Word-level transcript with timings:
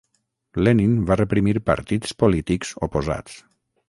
Lenin 0.67 0.95
va 1.11 1.17
reprimir 1.19 1.53
partits 1.67 2.15
polítics 2.23 2.73
oposats. 2.89 3.37